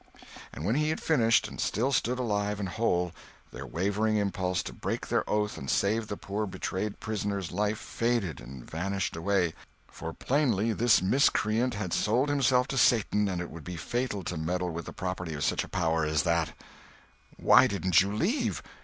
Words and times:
And 0.51 0.65
when 0.65 0.73
he 0.73 0.89
had 0.89 0.99
finished 0.99 1.47
and 1.47 1.61
still 1.61 1.91
stood 1.91 2.17
alive 2.17 2.59
and 2.59 2.67
whole, 2.67 3.11
their 3.51 3.67
wavering 3.67 4.17
impulse 4.17 4.63
to 4.63 4.73
break 4.73 5.07
their 5.07 5.23
oath 5.29 5.59
and 5.59 5.69
save 5.69 6.07
the 6.07 6.17
poor 6.17 6.47
betrayed 6.47 6.99
prisoner's 6.99 7.51
life 7.51 7.77
faded 7.77 8.41
and 8.41 8.65
vanished 8.67 9.15
away, 9.15 9.53
for 9.87 10.11
plainly 10.11 10.73
this 10.73 11.03
miscreant 11.03 11.75
had 11.75 11.93
sold 11.93 12.29
himself 12.29 12.67
to 12.69 12.79
Satan 12.79 13.27
and 13.27 13.39
it 13.43 13.51
would 13.51 13.63
be 13.63 13.77
fatal 13.77 14.23
to 14.23 14.37
meddle 14.37 14.71
with 14.71 14.85
the 14.87 14.91
property 14.91 15.35
of 15.35 15.43
such 15.43 15.63
a 15.63 15.69
power 15.69 16.03
as 16.03 16.23
that. 16.23 16.53
"Why 17.37 17.67
didn't 17.67 18.01
you 18.01 18.11
leave? 18.11 18.63